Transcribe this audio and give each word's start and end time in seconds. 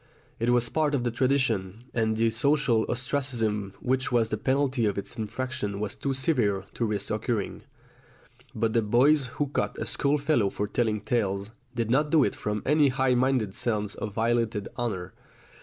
It 0.39 0.49
was 0.49 0.67
part 0.67 0.95
of 0.95 1.03
the 1.03 1.11
tradition, 1.11 1.81
and 1.93 2.17
the 2.17 2.31
social 2.31 2.87
ostracism 2.89 3.73
which 3.81 4.11
was 4.11 4.29
the 4.29 4.35
penalty 4.37 4.87
of 4.87 4.97
its 4.97 5.15
infraction 5.15 5.79
was 5.79 5.93
too 5.93 6.11
severe 6.11 6.65
to 6.73 6.85
risk 6.85 7.11
incurring. 7.11 7.61
But 8.55 8.73
the 8.73 8.81
boys 8.81 9.27
who 9.37 9.45
cut 9.49 9.77
a 9.77 9.85
schoolfellow 9.85 10.49
for 10.49 10.67
telling 10.67 11.01
tales, 11.01 11.51
did 11.75 11.91
not 11.91 12.09
do 12.09 12.23
it 12.23 12.33
from 12.33 12.63
any 12.65 12.87
high 12.87 13.13
minded 13.13 13.53
sense 13.53 13.93
of 13.93 14.11
violated 14.15 14.69
honour. 14.75 15.13